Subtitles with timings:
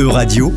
[0.00, 0.50] Euradio,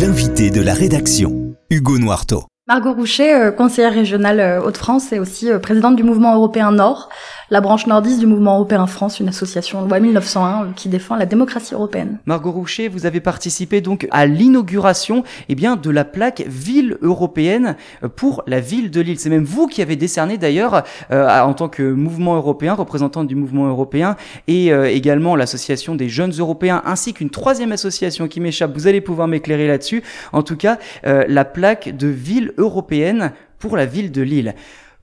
[0.00, 2.46] l'invité de la rédaction, Hugo Noirteau.
[2.66, 7.10] Margot Rouchet, euh, conseillère régionale euh, Hauts-de-France et aussi euh, présidente du mouvement européen Nord,
[7.50, 11.74] la branche nordiste du mouvement européen France, une association loi 1901 qui défend la démocratie
[11.74, 12.18] européenne.
[12.24, 17.76] Margot Rouchet, vous avez participé donc à l'inauguration eh bien de la plaque ville européenne
[18.14, 19.18] pour la ville de Lille.
[19.18, 23.66] C'est même vous qui avez décerné d'ailleurs en tant que mouvement européen, représentante du mouvement
[23.66, 28.72] européen et également l'association des jeunes européens ainsi qu'une troisième association qui m'échappe.
[28.74, 30.02] Vous allez pouvoir m'éclairer là-dessus.
[30.32, 34.54] En tout cas, la plaque de ville européenne pour la ville de Lille.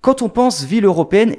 [0.01, 1.35] Quand on pense ville européenne,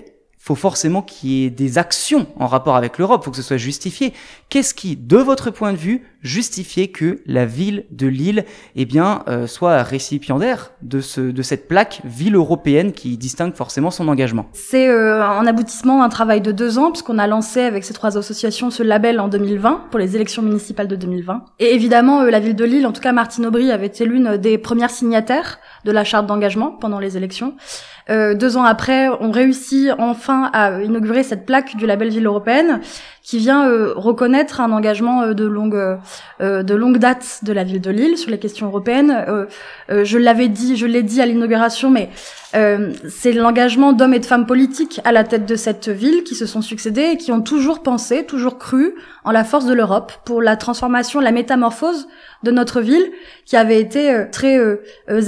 [0.49, 3.59] faut forcément qu'il y ait des actions en rapport avec l'Europe, faut que ce soit
[3.59, 4.15] justifié.
[4.49, 9.25] Qu'est-ce qui, de votre point de vue, justifie que la ville de Lille, eh bien,
[9.29, 14.47] euh, soit récipiendaire de ce, de cette plaque ville européenne qui distingue forcément son engagement?
[14.55, 18.17] C'est euh, un aboutissement d'un travail de deux ans, puisqu'on a lancé avec ces trois
[18.17, 21.45] associations ce label en 2020 pour les élections municipales de 2020.
[21.59, 24.39] Et évidemment, euh, la ville de Lille, en tout cas Martine Aubry, avait été l'une
[24.39, 27.55] des premières signataires de la charte d'engagement pendant les élections.
[28.11, 32.81] Euh, deux ans après, on réussit enfin à inaugurer cette plaque du label Ville européenne
[33.29, 35.99] qui vient euh, reconnaître un engagement euh, de longue
[36.41, 39.47] euh, de longue date de la ville de Lille sur les questions européennes.
[39.91, 42.09] je l'avais dit, je l'ai dit à l'inauguration, mais
[42.53, 46.47] c'est l'engagement d'hommes et de femmes politiques à la tête de cette ville qui se
[46.47, 50.41] sont succédés et qui ont toujours pensé, toujours cru en la force de l'Europe pour
[50.41, 52.09] la transformation, la métamorphose
[52.43, 53.11] de notre ville
[53.45, 54.59] qui avait été très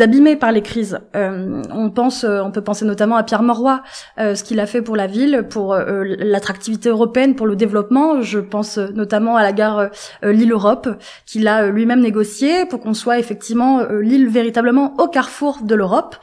[0.00, 0.98] abîmée par les crises.
[1.14, 3.82] on pense, on peut penser notamment à Pierre Mauroy,
[4.16, 7.89] ce qu'il a fait pour la ville, pour l'attractivité européenne, pour le développement
[8.20, 9.88] je pense euh, notamment à la gare euh,
[10.24, 10.88] euh, Lille-Europe,
[11.26, 16.16] qu'il a lui-même négocié pour qu'on soit effectivement l'île véritablement au carrefour de l'Europe,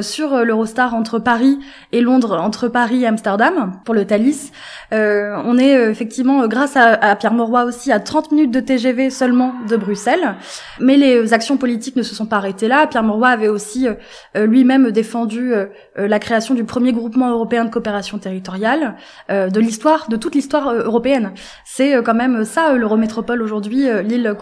[0.00, 1.58] sur l'Eurostar entre Paris
[1.92, 4.50] et Londres, entre Paris et Amsterdam, pour le Thalys.
[4.92, 9.76] on est effectivement, grâce à, Pierre Mauroy aussi, à 30 minutes de TGV seulement de
[9.76, 10.34] Bruxelles.
[10.80, 12.86] Mais les actions politiques ne se sont pas arrêtées là.
[12.86, 13.86] Pierre Mauroy avait aussi
[14.34, 15.52] lui-même défendu
[15.96, 18.96] la création du premier groupement européen de coopération territoriale,
[19.28, 20.97] de l'histoire, de toute l'histoire européenne
[21.64, 24.34] c'est euh, quand même ça, euh, l'Eurométropole aujourd'hui, euh, l'île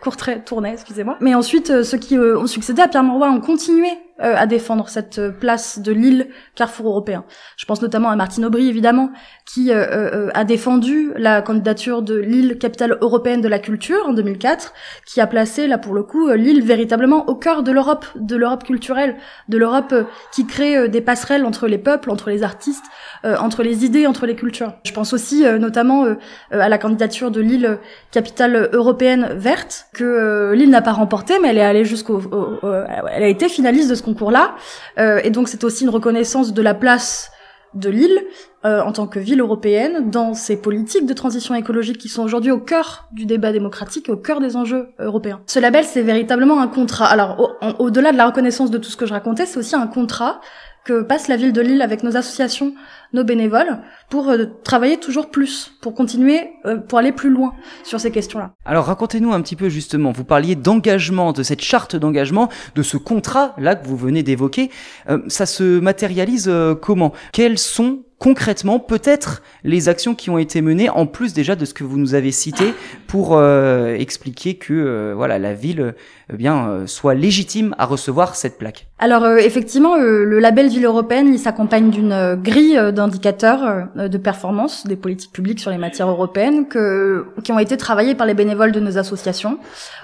[0.00, 1.16] Courtrai, Tournai, excusez-moi.
[1.20, 3.88] Mais ensuite, ceux qui ont succédé à Pierre Mauroy ont continué
[4.20, 6.26] à défendre cette place de l'île
[6.56, 7.24] carrefour européen.
[7.56, 9.10] Je pense notamment à Martine Aubry, évidemment,
[9.46, 14.72] qui a défendu la candidature de l'île capitale européenne de la culture en 2004,
[15.06, 18.64] qui a placé, là pour le coup, l'île véritablement au cœur de l'Europe, de l'Europe
[18.64, 19.14] culturelle,
[19.48, 19.94] de l'Europe
[20.32, 22.86] qui crée des passerelles entre les peuples, entre les artistes,
[23.22, 24.72] entre les idées, entre les cultures.
[24.82, 26.14] Je pense aussi notamment euh,
[26.52, 27.78] euh, à la candidature de l'île
[28.10, 32.20] capitale européenne verte que euh, l'île n'a pas remporté, mais elle est allée jusqu'au,
[32.62, 34.54] elle a été finaliste de ce concours-là,
[34.98, 37.30] et donc c'est aussi une reconnaissance de la place
[37.74, 38.24] de l'île
[38.64, 42.58] en tant que ville européenne dans ces politiques de transition écologique qui sont aujourd'hui au
[42.58, 45.40] cœur du débat démocratique et au cœur des enjeux européens.
[45.46, 47.06] Ce label, c'est véritablement un contrat.
[47.06, 50.40] Alors, au-delà de la reconnaissance de tout ce que je racontais, c'est aussi un contrat
[50.88, 52.72] que passe la ville de Lille avec nos associations,
[53.12, 53.78] nos bénévoles,
[54.10, 57.54] pour euh, travailler toujours plus, pour continuer, euh, pour aller plus loin
[57.84, 58.54] sur ces questions-là.
[58.64, 62.96] Alors racontez-nous un petit peu justement, vous parliez d'engagement, de cette charte d'engagement, de ce
[62.96, 64.70] contrat-là que vous venez d'évoquer.
[65.08, 67.12] Euh, ça se matérialise comment?
[67.32, 71.72] Quels sont concrètement peut-être les actions qui ont été menées en plus déjà de ce
[71.72, 72.74] que vous nous avez cité
[73.06, 78.58] pour euh, expliquer que euh, voilà la ville euh, bien soit légitime à recevoir cette
[78.58, 78.88] plaque?
[78.98, 85.32] Alors effectivement le label ville européenne il s'accompagne d'une grille d'indicateurs de performance des politiques
[85.32, 88.98] publiques sur les matières européennes que qui ont été travaillées par les bénévoles de nos
[88.98, 89.58] associations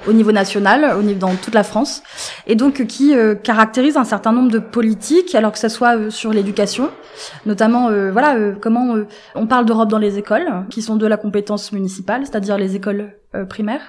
[0.08, 2.02] au niveau national, au niveau dans toute la France
[2.46, 6.90] et donc qui caractérisent un certain nombre de politiques alors que ce soit sur l'éducation
[7.46, 11.16] notamment voilà euh, comment euh, on parle d'Europe dans les écoles, qui sont de la
[11.16, 13.82] compétence municipale, c'est-à-dire les écoles euh, primaires,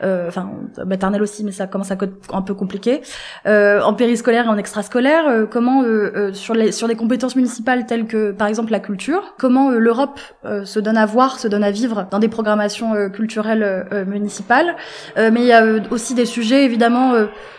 [0.00, 0.50] enfin
[0.84, 3.02] maternelle aussi, mais ça commence à être un peu compliqué.
[3.46, 5.84] en périscolaire et en extrascolaire, comment
[6.32, 10.18] sur les sur des compétences municipales telles que par exemple la culture, comment l'Europe
[10.64, 14.74] se donne à voir, se donne à vivre dans des programmations culturelles municipales.
[15.16, 17.12] mais il y a aussi des sujets évidemment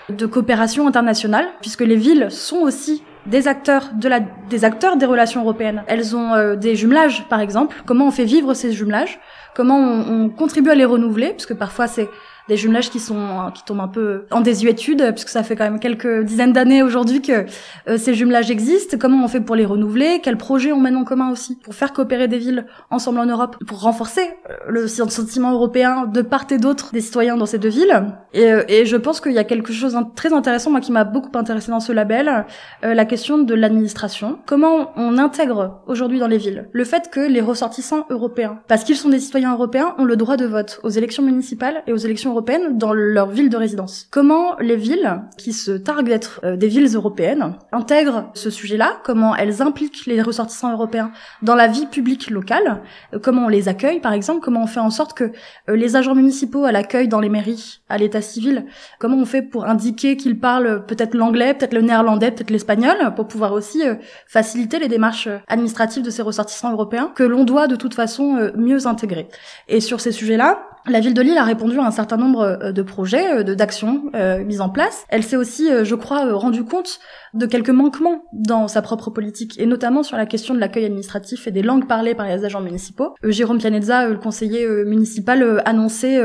[0.09, 5.05] de coopération internationale, puisque les villes sont aussi des acteurs de la, des acteurs des
[5.05, 5.83] relations européennes.
[5.87, 7.75] Elles ont euh, des jumelages, par exemple.
[7.85, 9.19] Comment on fait vivre ces jumelages?
[9.55, 11.29] Comment on, on contribue à les renouveler?
[11.29, 12.09] Parce que parfois c'est
[12.47, 15.79] des jumelages qui sont qui tombent un peu en désuétude puisque ça fait quand même
[15.79, 17.45] quelques dizaines d'années aujourd'hui que
[17.87, 18.97] euh, ces jumelages existent.
[18.99, 20.19] Comment on fait pour les renouveler?
[20.21, 23.57] Quels projets on mène en commun aussi pour faire coopérer des villes ensemble en Europe
[23.65, 27.69] pour renforcer euh, le sentiment européen de part et d'autre des citoyens dans ces deux
[27.69, 28.03] villes?
[28.33, 30.91] Et, euh, et je pense qu'il y a quelque chose de très intéressant moi qui
[30.91, 32.45] m'a beaucoup intéressé dans ce label
[32.81, 34.39] la question de l'administration.
[34.45, 38.95] Comment on intègre aujourd'hui dans les villes le fait que les ressortissants européens parce qu'ils
[38.95, 42.32] sont des citoyens européens ont le droit de vote aux élections municipales et aux élections
[42.33, 44.07] européennes dans leur ville de résidence.
[44.11, 48.97] Comment les villes, qui se targuent d'être euh, des villes européennes, intègrent ce sujet-là?
[49.03, 52.81] Comment elles impliquent les ressortissants européens dans la vie publique locale?
[53.13, 54.41] Euh, Comment on les accueille, par exemple?
[54.41, 55.31] Comment on fait en sorte que
[55.69, 58.65] euh, les agents municipaux à l'accueil dans les mairies, à l'état civil,
[58.99, 63.27] comment on fait pour indiquer qu'ils parlent peut-être l'anglais, peut-être le néerlandais, peut-être l'espagnol, pour
[63.27, 63.81] pouvoir aussi
[64.27, 68.87] faciliter les démarches administratives de ces ressortissants européens que l'on doit de toute façon mieux
[68.87, 69.27] intégrer?
[69.67, 72.71] Et sur ces sujets-là, la ville de Lille a répondu à un certain nombre euh,
[72.71, 75.05] de projets, euh, d'actions euh, mises en place.
[75.09, 76.99] Elle s'est aussi, je crois, rendu compte
[77.33, 81.47] de quelques manquements dans sa propre politique, et notamment sur la question de l'accueil administratif
[81.47, 83.15] et des langues parlées par les agents municipaux.
[83.23, 86.21] Jérôme Pianezza, le conseiller municipal, annonçait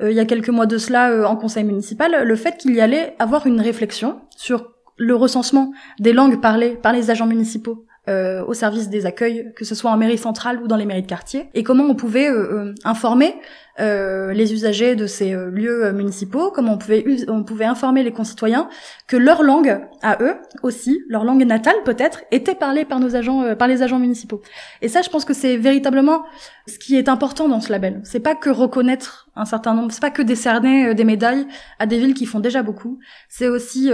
[0.00, 3.14] il y a quelques mois de cela en conseil municipal le fait qu'il y allait
[3.18, 8.54] avoir une réflexion sur le recensement des langues parlées par les agents municipaux euh, au
[8.54, 11.48] service des accueils, que ce soit en mairie centrale ou dans les mairies de quartier,
[11.54, 12.72] et comment on pouvait euh,
[13.80, 18.68] euh, les usagers de ces lieux municipaux, comment on pouvait on pouvait informer les concitoyens
[19.06, 23.54] que leur langue à eux aussi, leur langue natale peut-être, était parlée par nos agents,
[23.56, 24.40] par les agents municipaux.
[24.82, 26.24] Et ça, je pense que c'est véritablement
[26.66, 28.00] ce qui est important dans ce label.
[28.04, 31.46] C'est pas que reconnaître un certain nombre, c'est pas que décerner des médailles
[31.78, 32.98] à des villes qui font déjà beaucoup.
[33.28, 33.90] C'est aussi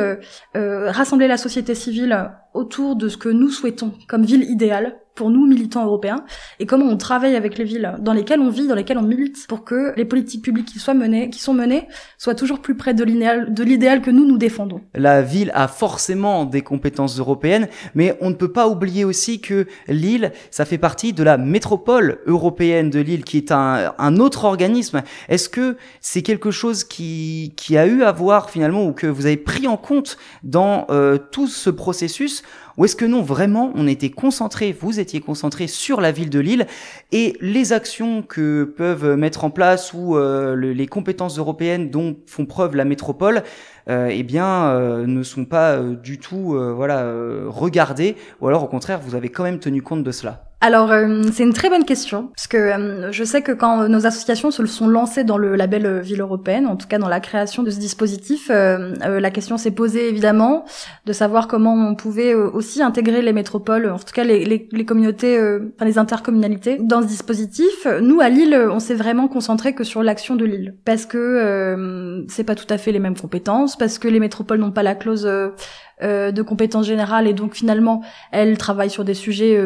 [0.55, 5.47] rassembler la société civile autour de ce que nous souhaitons comme ville idéale pour nous,
[5.47, 6.25] militants européens,
[6.59, 9.47] et comment on travaille avec les villes dans lesquelles on vit, dans lesquelles on milite,
[9.47, 11.87] pour que les politiques publiques qui, soient menées, qui sont menées
[12.19, 14.81] soient toujours plus près de l'idéal que nous, nous défendons.
[14.95, 19.67] La ville a forcément des compétences européennes, mais on ne peut pas oublier aussi que
[19.89, 25.03] Lille, ça fait partie de la métropole européenne de Lille, qui est un, autre organisme.
[25.29, 29.27] Est-ce que c'est quelque chose qui, qui a eu à voir finalement, ou que vous
[29.27, 32.43] avez pris en compte dans euh, tout ce processus
[32.77, 36.41] ou est-ce que non, vraiment, on était concentré, vous étiez concentré sur la ville de
[36.41, 36.67] Lille
[37.11, 42.47] et les actions que peuvent mettre en place ou euh, les compétences européennes dont font
[42.47, 43.43] preuve la métropole,
[43.89, 47.13] euh, eh bien, euh, ne sont pas du tout, voilà,
[47.47, 50.52] regardées, ou alors au contraire, vous avez quand même tenu compte de cela.
[50.65, 54.07] Alors, euh, c'est une très bonne question, parce que euh, je sais que quand nos
[54.07, 57.19] associations se sont lancées dans le label euh, Ville européenne, en tout cas dans la
[57.19, 60.65] création de ce dispositif, la question s'est posée évidemment
[61.05, 65.37] de savoir comment on pouvait aussi intégrer les métropoles, en tout cas les communautés,
[65.75, 67.87] enfin les intercommunalités dans ce dispositif.
[68.01, 72.45] Nous, à Lille, on s'est vraiment concentré que sur l'action de Lille, parce que c'est
[72.45, 75.25] pas tout à fait les mêmes compétences, parce que les métropoles n'ont pas la clause
[75.25, 79.59] de compétences générales et donc finalement elles travaillent sur des sujets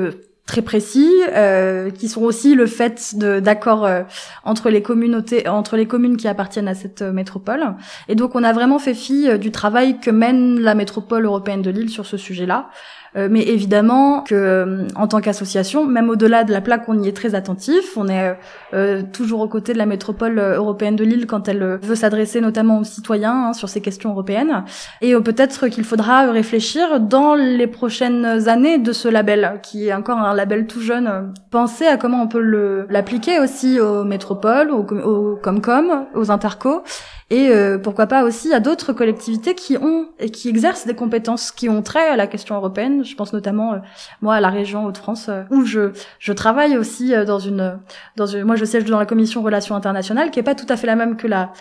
[0.46, 4.02] très précis, euh, qui sont aussi le fait d'accords euh,
[4.44, 7.75] entre les communautés, entre les communes qui appartiennent à cette euh, métropole.
[8.08, 11.62] Et donc on a vraiment fait fi euh, du travail que mène la métropole européenne
[11.62, 12.70] de Lille sur ce sujet-là.
[13.16, 17.08] Euh, mais évidemment que euh, en tant qu'association, même au-delà de la plaque, on y
[17.08, 17.96] est très attentif.
[17.96, 18.36] On est
[18.74, 22.78] euh, toujours aux côtés de la métropole européenne de Lille quand elle veut s'adresser notamment
[22.80, 24.64] aux citoyens hein, sur ces questions européennes.
[25.00, 30.18] Et peut-être qu'il faudra réfléchir dans les prochaines années de ce label, qui est encore
[30.18, 31.32] un label tout jeune.
[31.50, 36.82] Penser à comment on peut l'appliquer aussi aux métropoles, aux, aux Comcom, aux intercos
[37.28, 41.50] et euh, pourquoi pas aussi à d'autres collectivités qui ont et qui exercent des compétences
[41.50, 43.05] qui ont trait à la question européenne.
[43.05, 43.78] Je pense notamment euh,
[44.23, 45.90] moi à la région Hauts-de-France euh, où je
[46.20, 47.81] je travaille aussi dans une
[48.14, 50.76] dans une moi je siège dans la commission relations internationales qui est pas tout à
[50.76, 51.52] fait la même que la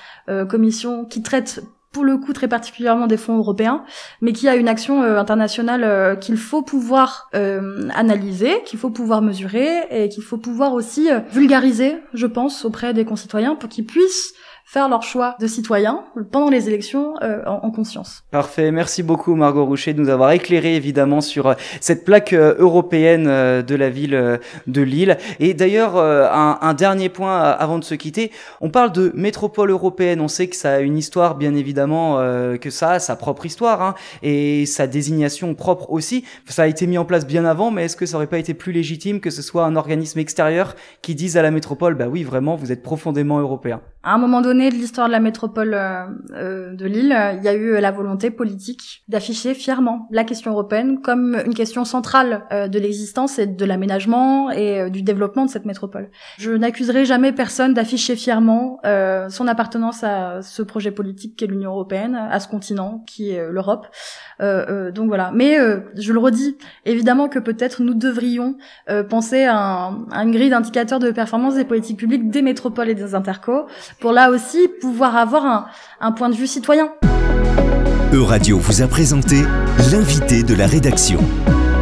[0.48, 3.84] commission qui traite pour le coup très particulièrement des fonds européens,
[4.22, 10.10] mais qui a une action internationale qu'il faut pouvoir analyser, qu'il faut pouvoir mesurer et
[10.10, 14.34] qu'il faut pouvoir aussi vulgariser, je pense, auprès des concitoyens pour qu'ils puissent
[14.66, 18.24] faire leur choix de citoyens pendant les élections euh, en, conscience.
[18.32, 22.56] Parfait, merci beaucoup Margot Roucher de nous avoir éclairé évidemment sur euh, cette plaque euh,
[22.58, 25.18] européenne de la ville de Lille.
[25.40, 30.20] Et d'ailleurs, un, un, dernier point avant de se quitter, on parle de métropole européenne,
[30.20, 32.18] on sait que ça a une histoire bien évidemment,
[32.60, 36.26] que ça a sa propre histoire hein, et sa désignation propre aussi.
[36.48, 38.54] Ça a été mis en place bien avant, mais est-ce que ça aurait pas été
[38.54, 42.24] plus légitime que ce soit un organisme extérieur qui dise à la métropole, bah oui
[42.24, 43.82] vraiment, vous êtes profondément européen?
[44.06, 47.48] À un moment donné de l'histoire de la métropole euh, euh, de Lille, il y
[47.48, 52.68] a eu la volonté politique d'afficher fièrement la question européenne comme une question centrale euh,
[52.68, 56.12] de l'existence et de l'aménagement et du développement de cette métropole.
[56.38, 58.80] Je n'accuserai jamais personne d'afficher fièrement
[59.30, 63.88] son appartenance à ce projet politique qu'est l'Union européenne, à ce continent qui est l'Europe.
[64.40, 65.32] donc voilà.
[65.34, 65.58] Mais
[65.96, 68.58] je le redis, évidemment que peut-être nous devrions
[69.10, 73.16] penser à, à une grille d'indicateurs de performance des politiques publiques des métropoles et des
[73.16, 73.66] intercos
[74.00, 75.68] pour là aussi pouvoir avoir
[76.00, 76.90] un, point de vue citoyen.
[78.14, 79.42] Euradio vous a présenté
[79.92, 81.20] l'invité de la rédaction.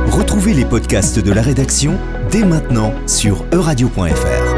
[0.07, 1.97] Retrouvez les podcasts de la rédaction
[2.31, 4.52] dès maintenant sur euradio.fr.